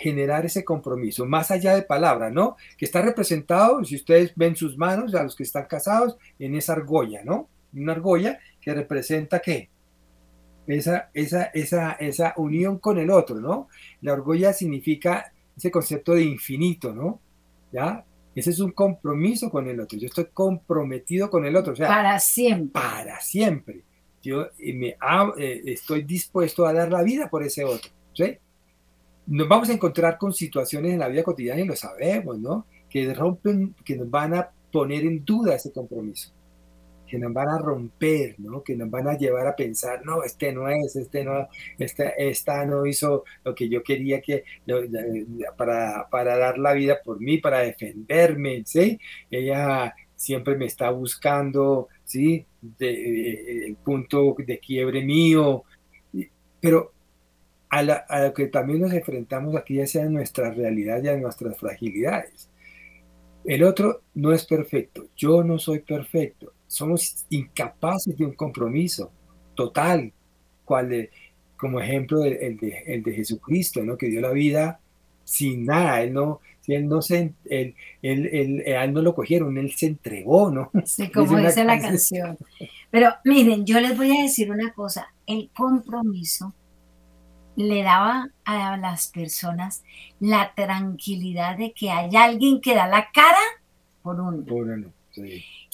[0.00, 2.56] generar ese compromiso, más allá de palabra, ¿no?
[2.78, 6.72] Que está representado, si ustedes ven sus manos, a los que están casados, en esa
[6.72, 7.48] argolla, ¿no?
[7.74, 9.68] Una argolla que representa qué?
[10.66, 13.68] Esa, esa, esa, esa unión con el otro, ¿no?
[14.00, 17.20] La argolla significa ese concepto de infinito, ¿no?
[17.70, 18.04] ¿Ya?
[18.34, 19.98] Ese es un compromiso con el otro.
[19.98, 21.74] Yo estoy comprometido con el otro.
[21.74, 22.72] O sea, para siempre.
[22.72, 23.82] Para siempre.
[24.22, 24.96] Yo eh, me,
[25.38, 27.90] eh, estoy dispuesto a dar la vida por ese otro.
[28.12, 28.38] ¿sí?
[29.26, 32.66] Nos vamos a encontrar con situaciones en la vida cotidiana y lo sabemos, ¿no?
[32.88, 36.32] Que rompen, que nos van a poner en duda ese compromiso
[37.06, 38.62] que nos van a romper, ¿no?
[38.62, 42.64] que nos van a llevar a pensar, no, este no es, este no, esta, esta
[42.64, 44.42] no hizo lo que yo quería que,
[45.56, 48.98] para, para dar la vida por mí, para defenderme, ¿sí?
[49.30, 52.46] Ella siempre me está buscando, ¿sí?
[52.60, 55.62] De, el punto de quiebre mío,
[56.60, 56.93] pero
[57.80, 61.22] a, a, lo que también nos enfrentamos aquí ya sea en nuestra realidad y en
[61.22, 62.48] nuestras fragilidades.
[63.44, 69.12] El otro no es perfecto, yo no soy perfecto, somos incapaces de un compromiso
[69.54, 70.12] total,
[70.64, 71.10] cual de,
[71.56, 73.98] como ejemplo el, de, el de Jesucristo, ¿no?
[73.98, 74.80] que dio la vida
[75.24, 79.86] sin nada, él no, él no se, él, él, él, no lo cogieron, él se
[79.86, 80.70] entregó, ¿no?
[80.84, 82.38] Sí, como dice, la canción.
[82.90, 86.54] Pero miren, yo les voy a decir una cosa, el compromiso
[87.56, 89.84] le daba a las personas
[90.20, 93.40] la tranquilidad de que hay alguien que da la cara
[94.02, 94.44] por uno.
[94.44, 94.92] Por uno.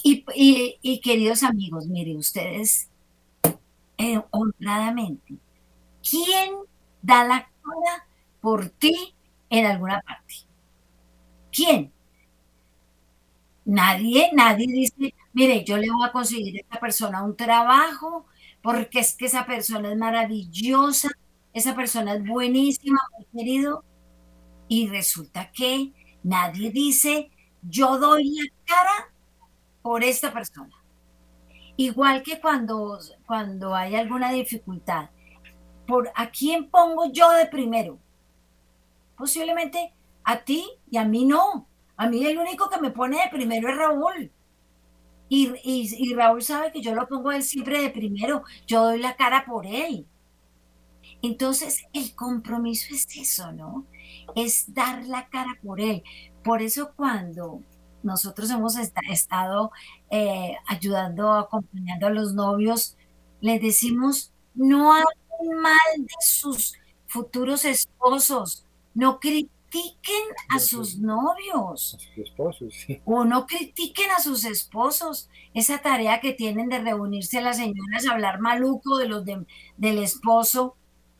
[0.03, 2.89] Y, queridos amigos, miren ustedes,
[3.97, 5.35] eh, honradamente,
[6.07, 6.53] ¿quién
[7.01, 8.07] da la cara
[8.39, 9.13] por ti
[9.49, 10.35] en alguna parte?
[11.51, 11.91] ¿Quién?
[13.65, 18.25] Nadie, nadie dice, mire, yo le voy a conseguir a esta persona un trabajo
[18.61, 21.09] porque es que esa persona es maravillosa,
[21.53, 23.83] esa persona es buenísima, muy querido.
[24.67, 25.91] Y resulta que
[26.23, 27.29] nadie dice,
[27.61, 29.13] yo doy la cara
[29.81, 30.75] por esta persona.
[31.77, 35.09] Igual que cuando, cuando hay alguna dificultad,
[35.87, 37.99] ¿por a quién pongo yo de primero?
[39.17, 41.67] Posiblemente a ti y a mí no.
[41.97, 44.31] A mí el único que me pone de primero es Raúl.
[45.29, 48.43] Y, y, Raúl sabe que yo lo pongo él siempre de primero.
[48.67, 50.05] Yo doy la cara por él.
[51.21, 53.85] Entonces, el compromiso es eso, ¿no?
[54.35, 56.03] Es dar la cara por él.
[56.43, 57.61] Por eso cuando
[58.03, 59.71] nosotros hemos estado
[60.09, 62.97] eh, ayudando, acompañando a los novios,
[63.41, 66.75] les decimos, no hablen mal de sus
[67.07, 71.97] futuros esposos, no critiquen a sus novios.
[73.05, 75.29] O no critiquen a sus esposos.
[75.53, 80.75] Esa tarea que tienen de reunirse a las señoras, hablar maluco de los del esposo,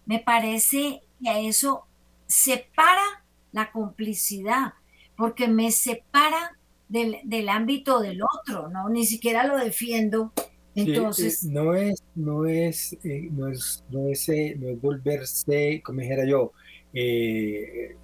[0.06, 1.86] me parece que a eso
[2.28, 4.74] separa la complicidad,
[5.16, 8.90] porque me separa del, ámbito del otro, ¿no?
[8.90, 10.32] Ni siquiera lo defiendo.
[10.74, 11.44] Entonces.
[11.44, 16.26] no es, no es, eh, no es, no es, eh, no es volverse, como dijera
[16.26, 16.54] yo,
[16.94, 17.98] eh,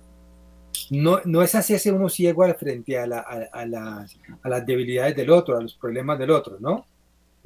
[0.90, 5.16] no, no es hacerse uno ciego al frente a, la, a, las, a, las, debilidades
[5.16, 6.86] del otro, a los problemas del otro, ¿no?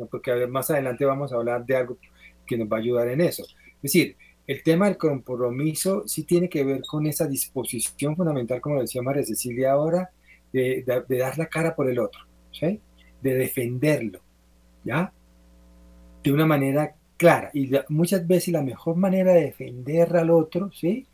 [0.10, 1.98] Porque más adelante vamos a hablar de algo
[2.46, 3.44] que nos va a ayudar en eso.
[3.44, 4.16] Es decir,
[4.48, 9.24] el tema del compromiso sí tiene que ver con esa disposición fundamental, como decía María
[9.24, 10.12] Cecilia ahora,
[10.52, 12.80] de, dar la cara por el otro, ¿sí?
[13.22, 14.20] de defenderlo,
[14.84, 15.14] ¿ya?
[16.24, 17.52] De una manera clara.
[17.54, 21.08] Y muchas veces la mejor manera de defender al otro, ¿sí?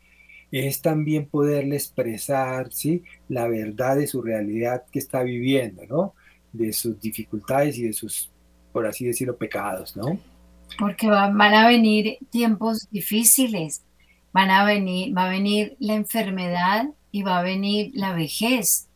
[0.50, 3.04] Es también poderle expresar, ¿sí?
[3.28, 6.14] La verdad de su realidad que está viviendo, ¿no?
[6.52, 8.30] De sus dificultades y de sus,
[8.72, 10.18] por así decirlo, pecados, ¿no?
[10.76, 13.84] Porque van a venir tiempos difíciles,
[14.32, 18.88] van a venir, va a venir la enfermedad y va a venir la vejez.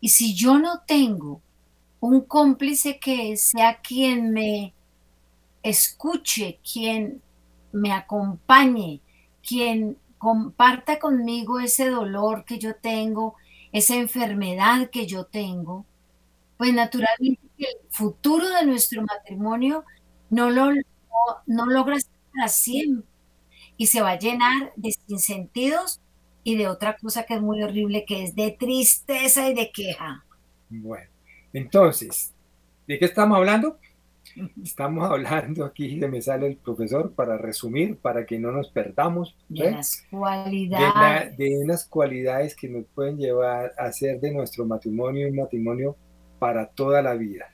[0.00, 1.40] Y si yo no tengo
[2.00, 4.74] un cómplice que sea quien me
[5.62, 7.22] escuche, quien
[7.72, 9.00] me acompañe,
[9.46, 13.36] quien comparta conmigo ese dolor que yo tengo,
[13.72, 15.86] esa enfermedad que yo tengo,
[16.56, 19.84] pues naturalmente el futuro de nuestro matrimonio
[20.30, 20.72] no lo
[21.46, 23.06] no, logra ser para siempre
[23.76, 26.00] y se va a llenar de sinsentidos
[26.44, 30.24] y de otra cosa que es muy horrible, que es de tristeza y de queja.
[30.68, 31.08] Bueno,
[31.52, 32.32] entonces,
[32.86, 33.78] ¿de qué estamos hablando?
[34.62, 39.36] Estamos hablando aquí, se me sale el profesor para resumir, para que no nos perdamos.
[39.48, 41.36] De las cualidades.
[41.36, 45.96] De, unas cualidades que nos pueden llevar a hacer de nuestro matrimonio un matrimonio
[46.38, 47.51] para toda la vida.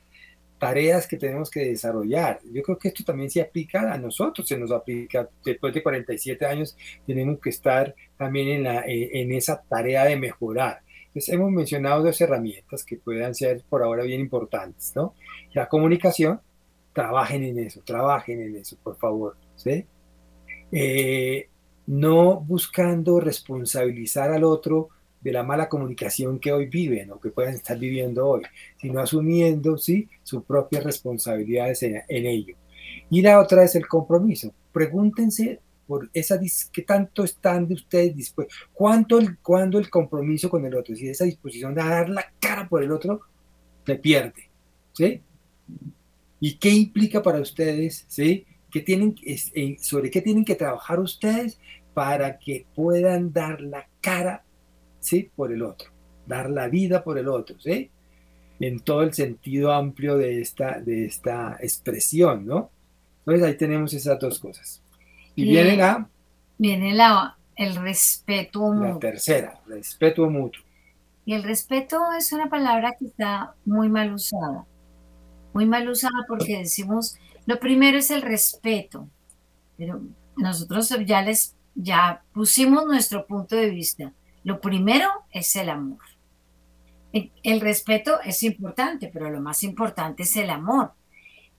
[0.59, 2.41] Tareas que tenemos que desarrollar.
[2.51, 5.29] Yo creo que esto también se aplica a nosotros, se nos aplica.
[5.43, 10.81] Después de 47 años tenemos que estar también en, la, en esa tarea de mejorar.
[11.07, 15.15] Entonces, hemos mencionado dos herramientas que puedan ser por ahora bien importantes, ¿no?
[15.53, 16.39] La comunicación,
[16.93, 19.85] trabajen en eso, trabajen en eso, por favor, ¿sí?
[20.71, 21.49] Eh,
[21.87, 24.89] no buscando responsabilizar al otro
[25.21, 28.43] de la mala comunicación que hoy viven o que puedan estar viviendo hoy,
[28.77, 30.07] sino asumiendo ¿sí?
[30.23, 32.55] sus propias responsabilidades en, ello.
[33.09, 34.53] Y la otra es el compromiso.
[34.71, 36.39] Pregúntense por esa
[36.71, 41.07] qué tanto están de ustedes dispuestos, cuánto el, cuándo el compromiso con el otro, si
[41.07, 43.21] esa disposición de dar la cara por el otro
[43.85, 44.49] se pierde,
[44.93, 45.21] ¿sí?
[46.39, 48.05] ¿Y qué implica para ustedes?
[48.07, 48.45] ¿sí?
[48.71, 51.59] ¿Qué eh, ¿Sobre qué tienen que trabajar ustedes
[51.93, 54.43] para que puedan dar la cara
[54.99, 55.29] ¿sí?
[55.35, 55.89] por el otro?
[56.25, 57.89] Dar la vida por el otro, ¿sí?
[58.59, 62.71] En todo el sentido amplio de esta, de esta expresión, ¿no?
[63.19, 64.81] Entonces ahí tenemos esas dos cosas.
[65.35, 66.09] Y, viene la...
[66.57, 68.93] Viene la, el respeto mutuo.
[68.93, 70.63] La tercera, respeto mutuo.
[71.25, 74.65] Y el respeto es una palabra que está muy mal usada
[75.53, 79.09] muy mal usada porque decimos, lo primero es el respeto,
[79.77, 80.01] pero
[80.37, 84.13] nosotros ya les, ya pusimos nuestro punto de vista.
[84.43, 85.99] Lo primero es el amor.
[87.11, 90.93] El, respeto es importante, pero lo más importante es el amor.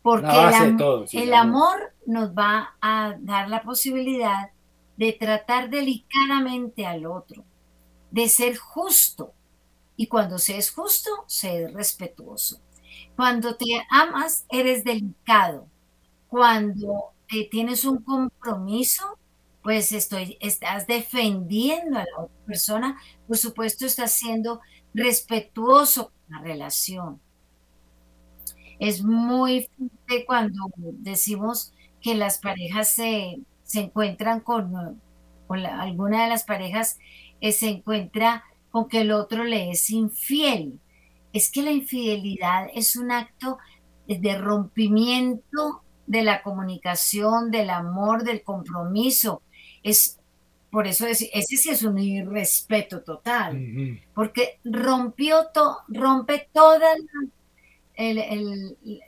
[0.03, 0.79] Porque el,
[1.12, 4.51] el amor nos va a dar la posibilidad
[4.97, 7.45] de tratar delicadamente al otro,
[8.11, 9.33] de ser justo.
[9.97, 12.61] Y cuando se es justo, se es respetuoso.
[13.16, 15.66] Cuando te amas, eres delicado.
[16.29, 19.19] Cuando eh, tienes un compromiso,
[19.62, 23.01] pues estoy, estás defendiendo a la otra persona.
[23.27, 24.61] Por supuesto, estás siendo
[24.94, 27.20] respetuoso con la relación.
[28.79, 33.40] Es muy fuerte cuando decimos que las parejas se,
[33.75, 35.01] encuentran con,
[35.46, 36.99] con alguna de las parejas
[37.40, 40.81] eh, se encuentra con que el otro le es infiel
[41.33, 43.59] es que la infidelidad es un acto
[44.07, 49.42] de rompimiento de la comunicación, del amor, del compromiso.
[49.83, 50.21] Es
[50.71, 56.81] por eso ese sí es un irrespeto total, porque rompió to, rompe todos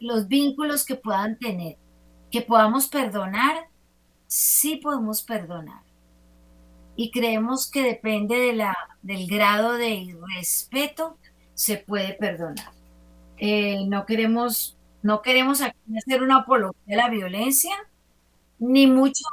[0.00, 1.76] los vínculos que puedan tener.
[2.32, 3.68] Que podamos perdonar,
[4.26, 5.82] sí podemos perdonar.
[6.96, 11.16] Y creemos que depende de la, del grado de irrespeto
[11.54, 12.72] se puede perdonar.
[13.38, 17.74] Eh, no queremos, no queremos hacer una apología de la violencia,
[18.58, 19.24] ni mucho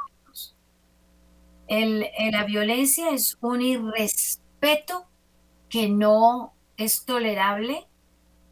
[1.70, 2.08] menos.
[2.32, 5.06] la violencia es un irrespeto
[5.68, 7.86] que no es tolerable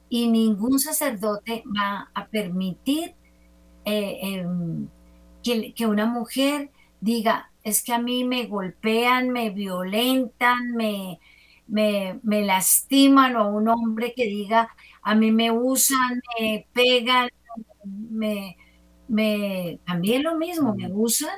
[0.08, 3.14] y ningún sacerdote va a permitir
[3.84, 4.88] eh, em,
[5.42, 11.20] que, que, una mujer diga, es que a mí me golpean, me violentan, me,
[11.66, 17.28] me, lastiman o un hombre que diga, a mí me usan, me pegan,
[17.84, 18.56] me,
[19.08, 21.36] me también lo mismo, me usan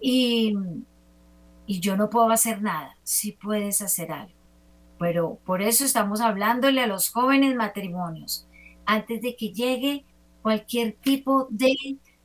[0.00, 0.54] y,
[1.66, 4.34] y yo no puedo hacer nada, si puedes hacer algo.
[4.98, 8.48] Pero por eso estamos hablándole a los jóvenes matrimonios,
[8.86, 10.04] antes de que llegue
[10.42, 11.74] cualquier tipo de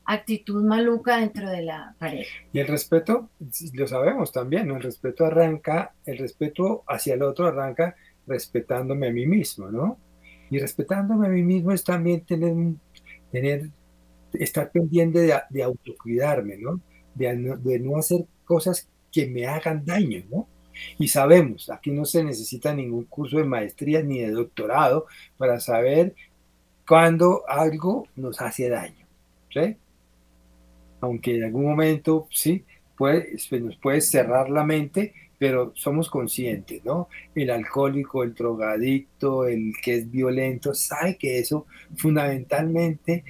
[0.05, 2.29] actitud maluca dentro de la pareja.
[2.53, 3.29] Y el respeto,
[3.73, 4.69] lo sabemos también.
[4.69, 7.95] El respeto arranca, el respeto hacia el otro arranca
[8.27, 9.97] respetándome a mí mismo, ¿no?
[10.49, 12.53] Y respetándome a mí mismo es también tener,
[13.31, 13.69] tener
[14.33, 16.79] estar pendiente de, de autocuidarme, ¿no?
[17.15, 20.47] De, de no hacer cosas que me hagan daño, ¿no?
[20.97, 25.05] Y sabemos, aquí no se necesita ningún curso de maestría ni de doctorado
[25.37, 26.15] para saber
[26.87, 29.05] cuando algo nos hace daño.
[29.53, 29.77] ¿sí?
[31.01, 32.63] aunque en algún momento sí,
[32.95, 37.09] puede, nos puede cerrar la mente, pero somos conscientes, ¿no?
[37.33, 41.65] El alcohólico, el drogadicto, el que es violento, sabe que eso
[41.97, 43.23] fundamentalmente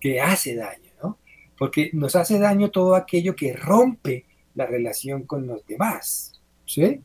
[0.00, 1.18] que hace daño, ¿no?
[1.58, 4.24] Porque nos hace daño todo aquello que rompe
[4.58, 6.32] la relación con los demás,
[6.66, 7.00] ¿sí?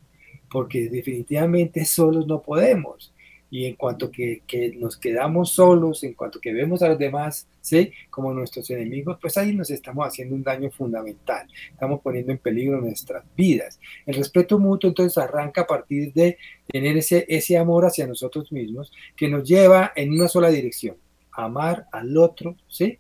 [0.52, 3.12] Porque definitivamente solos no podemos.
[3.52, 4.42] y en cuanto que,
[4.80, 7.92] nos quedamos solos, en cuanto que vemos a los demás, ¿sí?
[8.10, 12.82] Como nuestros enemigos, pues ahí nos estamos haciendo un daño fundamental, estamos poniendo en peligro
[12.82, 13.80] nuestras vidas.
[14.08, 18.92] El respeto mutuo entonces arranca a partir de tener ese, ese amor hacia nosotros mismos
[19.16, 20.96] que nos lleva en una sola dirección,
[21.32, 22.98] amar al otro, ¿sí?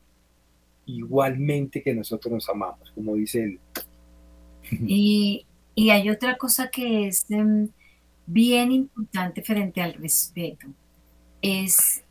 [0.85, 3.59] Igualmente que nosotros nos amamos, como dice él.
[4.71, 5.45] Y,
[5.75, 7.25] y hay otra cosa que es...
[7.29, 7.69] Em,
[8.25, 10.67] bien importante frente al respeto
[11.41, 12.03] es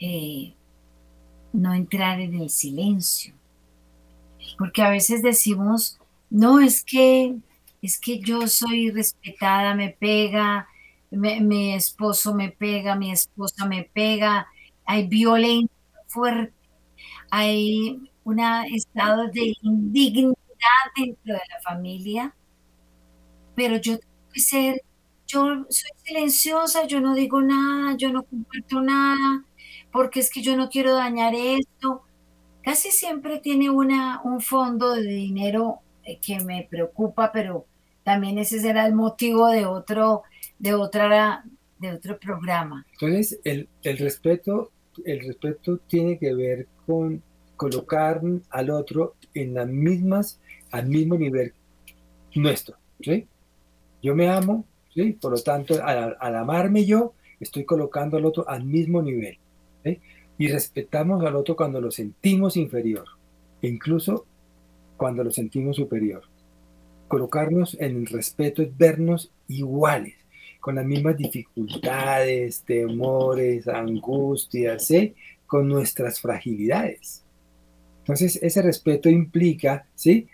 [0.00, 0.54] eh,
[1.52, 3.34] no entrar en el silencio.
[4.58, 5.98] Porque a veces decimos,
[6.30, 7.36] no, es que,
[7.80, 10.68] es que yo soy respetada, me pega,
[11.10, 14.46] mi esposo me pega, mi esposa me pega,
[14.84, 15.70] hay violencia
[16.06, 16.54] fuerte,
[17.30, 19.54] hay un estado de
[20.96, 22.34] dentro de la familia,
[23.54, 24.82] pero yo tengo que ser
[25.32, 29.44] yo soy silenciosa, yo no digo nada, yo no comparto nada,
[29.90, 32.02] porque es que yo no quiero dañar esto.
[32.62, 37.64] Casi siempre tiene una, un fondo de dinero eh, que me preocupa, pero
[38.04, 40.22] también ese será el motivo de otro,
[40.58, 41.44] de otra,
[41.78, 42.84] de otro programa.
[42.92, 44.70] Entonces, el, el respeto,
[45.04, 47.22] el respeto tiene que ver con
[47.56, 50.40] colocar al otro en las mismas,
[50.72, 51.52] al mismo nivel
[52.34, 52.76] nuestro.
[53.00, 53.26] ¿sí?
[54.02, 54.64] Yo me amo,
[55.20, 59.38] por lo tanto, al, amarme yo, estoy colocando al otro al mismo nivel.
[60.38, 63.04] Y respetamos al otro cuando lo sentimos inferior,
[63.60, 64.26] incluso
[64.96, 66.22] cuando lo sentimos superior.
[67.06, 70.14] Colocarnos en el respeto es vernos iguales,
[70.60, 74.88] con las mismas dificultades, temores, angustias,
[75.46, 77.22] con nuestras fragilidades.
[77.98, 80.26] Entonces, ese respeto implica ¿sí?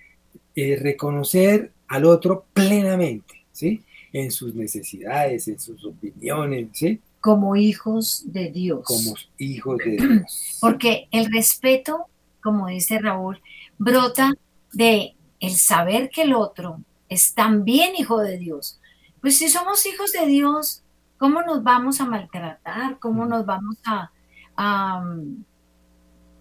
[0.61, 3.85] Eh, reconocer al otro plenamente, ¿sí?
[4.13, 7.01] en sus necesidades, en sus opiniones, ¿sí?
[7.21, 8.85] Como hijos de Dios.
[8.85, 10.59] Como hijos de Dios.
[10.61, 12.07] Porque el respeto,
[12.43, 13.41] como dice Raúl,
[13.79, 14.33] brota
[14.73, 18.81] de el saber que el otro es también hijo de Dios.
[19.21, 20.83] Pues si somos hijos de Dios,
[21.19, 22.99] ¿cómo nos vamos a maltratar?
[22.99, 24.11] ¿Cómo nos vamos a...
[24.57, 25.05] ¿A,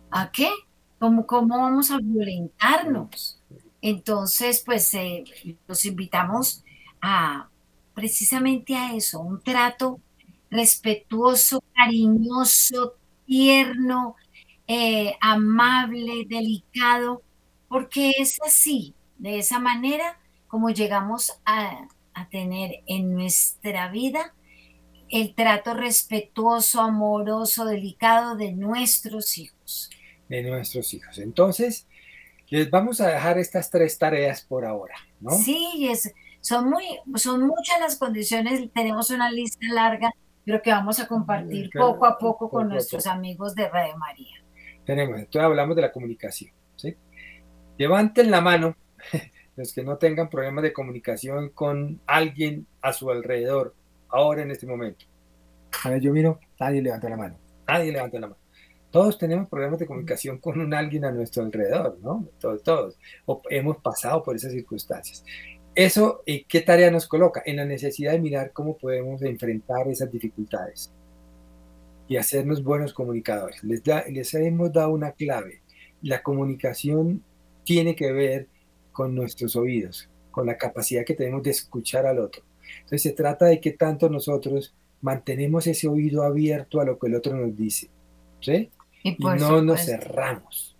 [0.09, 0.49] ¿a qué?
[0.97, 3.39] ¿Cómo, ¿Cómo vamos a violentarnos?
[3.81, 5.23] Entonces, pues eh,
[5.67, 6.63] los invitamos
[7.01, 7.49] a
[7.93, 9.99] precisamente a eso, un trato
[10.49, 14.15] respetuoso, cariñoso, tierno,
[14.67, 17.23] eh, amable, delicado,
[17.67, 24.33] porque es así, de esa manera, como llegamos a, a tener en nuestra vida
[25.09, 29.89] el trato respetuoso, amoroso, delicado de nuestros hijos.
[30.27, 31.17] De nuestros hijos.
[31.17, 31.87] Entonces,
[32.49, 35.31] les vamos a dejar estas tres tareas por ahora, ¿no?
[35.31, 36.85] Sí, es, son, muy,
[37.15, 40.11] son muchas las condiciones, tenemos una lista larga,
[40.45, 44.41] pero que vamos a compartir poco a poco con nuestros amigos de Radio María.
[44.85, 46.51] Tenemos, entonces hablamos de la comunicación.
[46.77, 46.95] ¿sí?
[47.77, 48.77] Levanten la mano
[49.57, 53.75] los que no tengan problemas de comunicación con alguien a su alrededor,
[54.07, 55.05] ahora en este momento.
[55.83, 57.37] A ver, yo miro, nadie levanta la mano,
[57.67, 58.39] nadie levanta la mano.
[58.91, 62.27] Todos tenemos problemas de comunicación con un alguien a nuestro alrededor, ¿no?
[62.39, 62.99] Todos, todos.
[63.25, 65.23] O hemos pasado por esas circunstancias.
[65.75, 67.43] Eso, ¿qué tarea nos coloca?
[67.45, 70.91] En la necesidad de mirar cómo podemos enfrentar esas dificultades
[72.07, 73.63] y hacernos buenos comunicadores.
[73.63, 75.61] Les, les hemos dado una clave.
[76.01, 77.23] La comunicación
[77.63, 78.47] tiene que ver
[78.91, 82.41] con nuestros oídos, con la capacidad que tenemos de escuchar al otro.
[82.77, 87.15] Entonces se trata de que tanto nosotros mantenemos ese oído abierto a lo que el
[87.15, 87.89] otro nos dice,
[88.41, 88.71] ¿sí?
[89.07, 90.75] Y, no nos cerramos.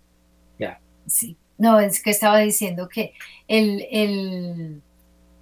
[0.58, 0.80] Ya.
[1.06, 1.36] Sí.
[1.56, 3.14] No, es que estaba diciendo que
[3.48, 4.82] el, el,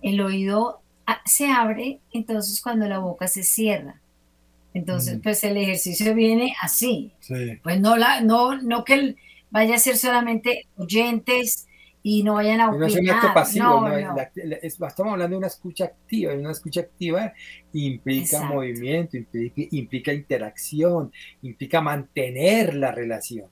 [0.03, 0.81] el oído
[1.25, 4.01] se abre, entonces cuando la boca se cierra.
[4.75, 7.13] Entonces, pues el ejercicio viene así.
[7.63, 9.17] Pues no, la, no, no que
[9.51, 11.67] vaya a ser solamente oyentes
[12.09, 12.81] y no vayan a opinar.
[12.83, 13.89] No es un pasivo,
[14.63, 17.33] estamos hablando de una escucha activa, y una escucha activa
[17.73, 21.11] implica movimiento, implica, interacción,
[21.43, 23.47] implica mantener la relación.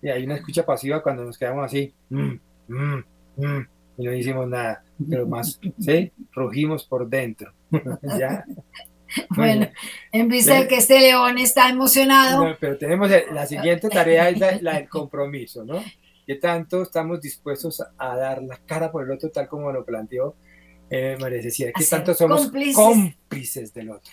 [0.00, 2.34] Y hay una escucha pasiva cuando nos quedamos así, mm,
[2.68, 3.04] mm,
[3.36, 6.12] mm, y no hicimos nada pero más, ¿sí?
[6.32, 7.52] Rugimos por dentro.
[8.16, 8.44] ¿Ya?
[9.30, 9.68] Bueno,
[10.12, 12.56] en vista de que este león está emocionado.
[12.60, 15.82] pero tenemos la siguiente tarea, es la, del compromiso, ¿no?
[16.28, 20.36] ¿Qué tanto estamos dispuestos a dar la cara por el otro, tal como lo planteó
[20.90, 21.72] eh, María Cecilia?
[21.74, 23.72] ¿Qué tanto somos cómplices.
[23.72, 24.12] del otro?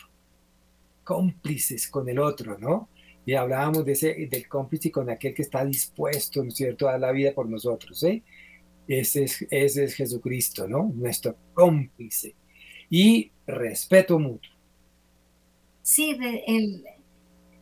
[1.04, 2.88] Cómplices con el otro, ¿no?
[3.26, 6.92] Y hablábamos de ese, del cómplice con aquel que está dispuesto, ¿no es cierto?, a
[6.92, 8.24] dar la vida por nosotros, ¿sí?
[8.88, 10.90] Ese es, ese es Jesucristo, ¿no?
[10.96, 12.34] Nuestro cómplice.
[12.90, 14.54] Y respeto mutuo.
[15.82, 16.86] sí, el,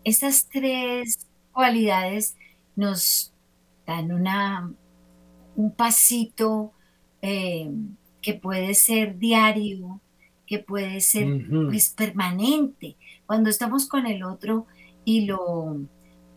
[0.03, 2.35] estas tres cualidades
[2.75, 3.32] nos
[3.85, 4.71] dan una,
[5.55, 6.71] un pasito
[7.21, 7.71] eh,
[8.21, 10.01] que puede ser diario,
[10.45, 12.95] que puede ser pues, permanente.
[13.25, 14.65] Cuando estamos con el otro
[15.05, 15.77] y lo,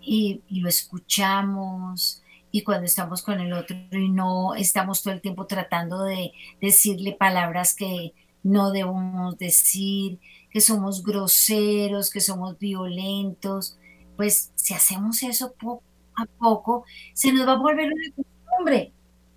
[0.01, 5.47] y, lo escuchamos, y cuando estamos con el otro y no estamos todo el tiempo
[5.47, 10.18] tratando de decirle palabras que no debemos decir,
[10.51, 13.78] que somos groseros, que somos violentos,
[14.16, 15.82] pues si hacemos eso poco
[16.17, 18.93] a poco, se nos va a volver una costumbre.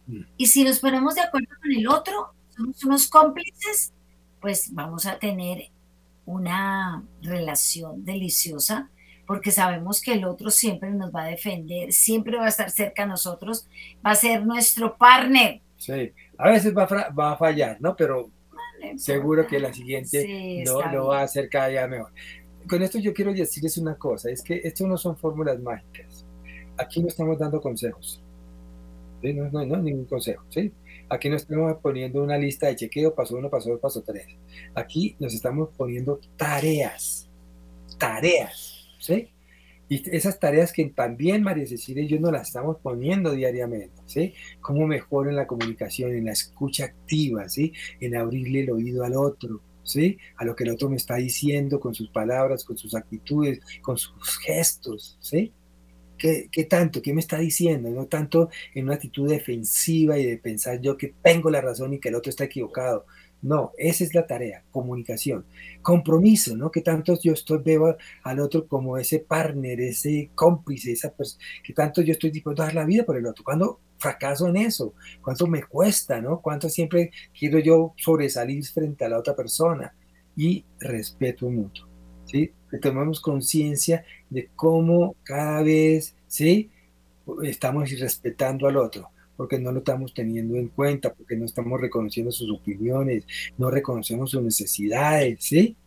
[0.07, 0.21] Mm.
[0.37, 3.93] Y si nos ponemos de acuerdo con el otro, somos unos cómplices,
[4.41, 5.69] pues vamos a tener
[6.25, 8.89] una relación deliciosa
[9.29, 13.03] porque sabemos que el otro siempre nos va a defender, siempre va a estar cerca
[13.03, 13.67] a nosotros,
[14.03, 15.61] va a ser nuestro partner.
[15.77, 17.95] Sí, a veces va a, va a fallar, ¿no?
[17.95, 18.31] Pero
[18.97, 22.11] seguro que la siguiente no, lo va a hacer cada día mejor.
[22.67, 26.07] Con esto yo quiero decirles una cosa, es que esto no son fórmulas mágicas.
[26.79, 28.23] Aquí no estamos dando consejos.
[29.21, 30.71] No, ningún consejo, ¿sí?
[31.09, 34.27] Aquí no estamos poniendo una lista de chequeo, paso uno, paso dos, paso tres.
[34.73, 37.29] Aquí nos estamos poniendo tareas,
[37.97, 39.29] tareas ¿sí?
[39.89, 44.33] Y esas tareas que también María Cecilia y yo nos las estamos poniendo diariamente, ¿sí?
[44.61, 47.73] Cómo mejor en la comunicación, en la escucha activa, ¿sí?
[47.99, 50.19] En abrirle el oído al otro, ¿sí?
[50.37, 53.97] A lo que el otro me está diciendo con sus palabras, con sus actitudes, con
[53.97, 55.51] sus gestos, ¿sí?
[56.19, 57.01] ¿Qué, ¿Qué, tanto?
[57.01, 57.89] ¿Qué me está diciendo?
[57.89, 61.99] No tanto en una actitud defensiva y de pensar yo que tengo la razón y
[61.99, 63.05] que el otro está equivocado,
[63.41, 65.45] no, esa es la tarea, comunicación.
[65.81, 66.71] Compromiso, ¿no?
[66.71, 71.13] Que tanto yo estoy, veo al otro como ese partner, ese cómplice, esa
[71.63, 73.43] que tanto yo estoy dispuesto a dar la vida por el otro.
[73.45, 74.93] Cuando fracaso en eso?
[75.21, 76.41] ¿Cuánto me cuesta, no?
[76.41, 79.93] ¿Cuánto siempre quiero yo sobresalir frente a la otra persona?
[80.35, 81.87] Y respeto mutuo,
[82.25, 82.51] ¿sí?
[82.71, 86.69] Que tomemos conciencia de cómo cada vez, ¿sí?
[87.43, 89.09] Estamos respetando al otro
[89.39, 93.25] porque no lo estamos teniendo en cuenta, porque no estamos reconociendo sus opiniones,
[93.57, 95.77] no reconocemos sus necesidades, ¿sí?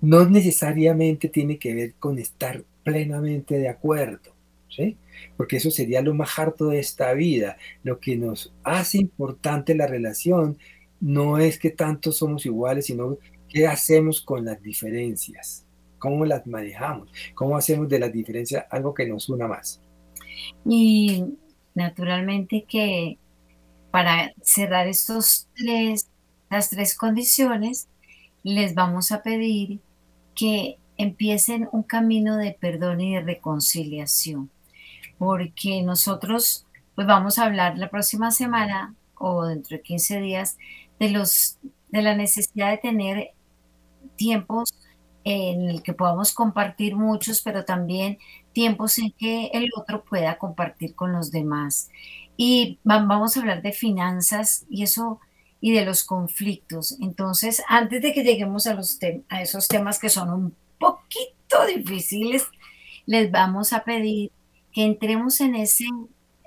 [0.00, 4.34] No necesariamente tiene que ver con estar plenamente de acuerdo,
[4.68, 4.96] ¿sí?
[5.36, 7.58] Porque eso sería lo más harto de esta vida.
[7.84, 10.58] Lo que nos hace importante la relación
[10.98, 15.64] no es que tanto somos iguales, sino qué hacemos con las diferencias,
[16.00, 19.80] cómo las manejamos, cómo hacemos de las diferencias algo que nos una más.
[20.64, 21.24] Y
[21.74, 23.18] Naturalmente que
[23.90, 26.08] para cerrar estos tres,
[26.50, 27.88] las tres condiciones,
[28.42, 29.80] les vamos a pedir
[30.34, 34.50] que empiecen un camino de perdón y de reconciliación,
[35.18, 40.58] porque nosotros pues vamos a hablar la próxima semana o dentro de 15 días
[40.98, 43.30] de los de la necesidad de tener
[44.16, 44.74] tiempos
[45.30, 48.18] en el que podamos compartir muchos, pero también
[48.52, 51.90] tiempos en que el otro pueda compartir con los demás.
[52.36, 55.20] Y vamos a hablar de finanzas y eso
[55.60, 56.96] y de los conflictos.
[57.00, 62.44] Entonces, antes de que lleguemos a, los a esos temas que son un poquito difíciles,
[63.06, 64.30] les vamos a pedir
[64.72, 65.84] que entremos en ese,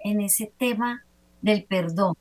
[0.03, 1.05] en ese tema
[1.41, 2.15] del perdón,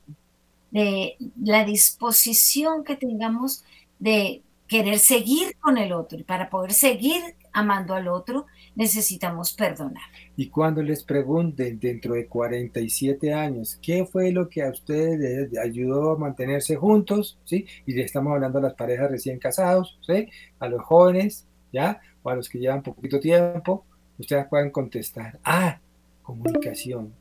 [0.69, 3.63] de la disposición que tengamos
[3.99, 6.19] de querer seguir con el otro.
[6.19, 10.03] Y para poder seguir amando al otro, necesitamos perdonar.
[10.35, 15.19] Y cuando les pregunten dentro de 47 años, ¿qué fue lo que a ustedes
[15.51, 17.39] les ayudó a mantenerse juntos?
[17.45, 17.65] ¿Sí?
[17.85, 20.27] Y le estamos hablando a las parejas recién casados, ¿sí?
[20.59, 22.01] A los jóvenes, ¿ya?
[22.23, 23.85] O a los que llevan poquito tiempo,
[24.17, 25.79] ustedes pueden contestar, ah,
[26.21, 27.13] comunicación,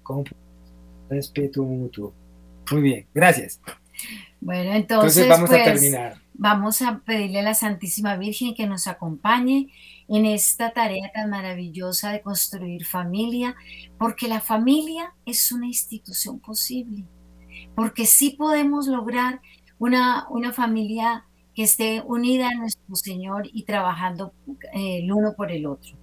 [1.11, 2.15] respeto mutuo.
[2.71, 3.61] Muy bien, gracias.
[4.43, 6.17] Bueno, entonces, vamos a pues, terminar.
[6.35, 9.69] Vamos a pedirle a la Santísima Virgen que nos acompañe
[10.09, 13.55] en esta tarea tan maravillosa de construir familia,
[13.99, 17.05] porque la familia es una institución posible,
[17.77, 19.41] porque sí podemos lograr
[19.79, 21.25] una, una familia
[21.55, 24.35] que esté unida a nuestro Señor y trabajando
[24.75, 25.97] eh, el uno por el otro.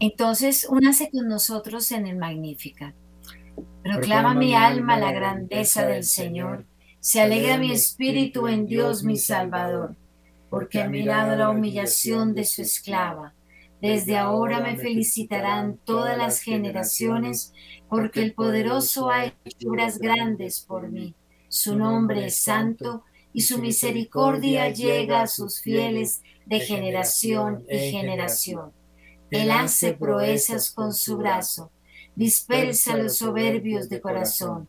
[0.00, 2.94] Entonces, únase con nosotros en el Magnífica.
[3.82, 6.64] Proclama mi alma la grandeza del Señor
[7.04, 9.94] se alegra mi espíritu en Dios mi Salvador,
[10.48, 13.34] porque ha mirado la humillación de su esclava.
[13.82, 17.52] Desde ahora me felicitarán todas las generaciones,
[17.90, 21.14] porque el poderoso ha hecho obras grandes por mí.
[21.50, 28.72] Su nombre es santo y su misericordia llega a sus fieles de generación en generación.
[29.30, 31.70] Él hace proezas con su brazo,
[32.16, 34.68] dispersa los soberbios de corazón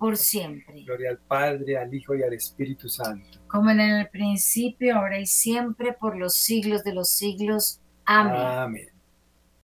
[0.00, 0.82] por siempre.
[0.82, 3.38] Gloria al Padre, al Hijo y al Espíritu Santo.
[3.46, 7.82] Como en el principio, ahora y siempre, por los siglos de los siglos.
[8.06, 8.34] Amén.
[8.34, 8.88] Amén.